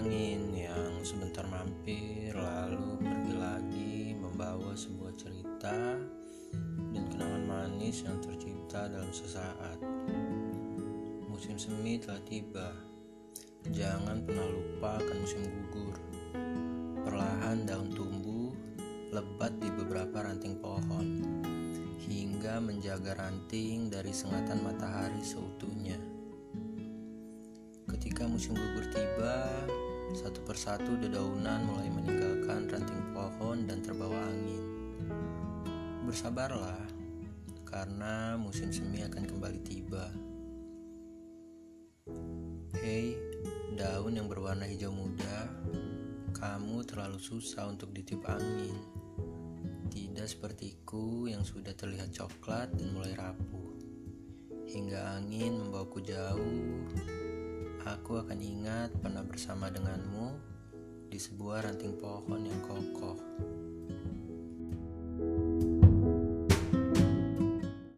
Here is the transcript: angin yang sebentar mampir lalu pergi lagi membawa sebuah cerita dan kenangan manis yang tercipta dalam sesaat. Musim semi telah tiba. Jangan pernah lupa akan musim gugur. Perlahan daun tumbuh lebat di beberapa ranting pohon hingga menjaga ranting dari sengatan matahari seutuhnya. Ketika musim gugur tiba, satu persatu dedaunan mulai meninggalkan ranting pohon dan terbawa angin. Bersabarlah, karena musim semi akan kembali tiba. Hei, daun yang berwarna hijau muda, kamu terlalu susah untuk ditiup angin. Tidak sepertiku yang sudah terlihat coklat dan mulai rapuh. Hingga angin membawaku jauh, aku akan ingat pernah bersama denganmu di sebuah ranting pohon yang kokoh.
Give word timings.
angin 0.00 0.48
yang 0.56 1.04
sebentar 1.04 1.44
mampir 1.44 2.32
lalu 2.32 2.96
pergi 3.04 3.34
lagi 3.36 3.96
membawa 4.16 4.72
sebuah 4.72 5.12
cerita 5.12 5.76
dan 6.96 7.04
kenangan 7.12 7.44
manis 7.44 8.08
yang 8.08 8.16
tercipta 8.24 8.88
dalam 8.88 9.12
sesaat. 9.12 9.76
Musim 11.28 11.60
semi 11.60 12.00
telah 12.00 12.16
tiba. 12.24 12.72
Jangan 13.68 14.24
pernah 14.24 14.48
lupa 14.48 15.04
akan 15.04 15.16
musim 15.20 15.44
gugur. 15.68 15.96
Perlahan 17.04 17.68
daun 17.68 17.92
tumbuh 17.92 18.56
lebat 19.12 19.52
di 19.60 19.68
beberapa 19.68 20.24
ranting 20.24 20.64
pohon 20.64 21.06
hingga 22.08 22.56
menjaga 22.56 23.20
ranting 23.20 23.92
dari 23.92 24.16
sengatan 24.16 24.64
matahari 24.64 25.20
seutuhnya. 25.20 26.00
Ketika 27.84 28.24
musim 28.24 28.56
gugur 28.56 28.86
tiba, 28.96 29.36
satu 30.10 30.42
persatu 30.42 30.98
dedaunan 30.98 31.62
mulai 31.62 31.86
meninggalkan 31.86 32.66
ranting 32.66 33.02
pohon 33.14 33.62
dan 33.66 33.78
terbawa 33.78 34.18
angin. 34.26 34.64
Bersabarlah, 36.02 36.82
karena 37.62 38.34
musim 38.34 38.74
semi 38.74 39.06
akan 39.06 39.24
kembali 39.30 39.60
tiba. 39.62 40.10
Hei, 42.74 43.14
daun 43.78 44.18
yang 44.18 44.26
berwarna 44.26 44.66
hijau 44.66 44.90
muda, 44.90 45.46
kamu 46.34 46.82
terlalu 46.82 47.22
susah 47.22 47.70
untuk 47.70 47.94
ditiup 47.94 48.26
angin. 48.26 48.74
Tidak 49.90 50.26
sepertiku 50.26 51.30
yang 51.30 51.46
sudah 51.46 51.74
terlihat 51.74 52.10
coklat 52.10 52.74
dan 52.74 52.90
mulai 52.90 53.14
rapuh. 53.14 53.70
Hingga 54.70 55.18
angin 55.18 55.58
membawaku 55.58 55.98
jauh, 56.02 56.69
aku 57.90 58.22
akan 58.22 58.38
ingat 58.38 58.94
pernah 59.02 59.26
bersama 59.26 59.66
denganmu 59.66 60.38
di 61.10 61.18
sebuah 61.18 61.66
ranting 61.66 61.98
pohon 61.98 62.46
yang 62.46 62.62
kokoh. 62.62 63.29